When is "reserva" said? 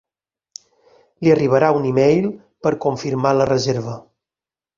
3.53-3.97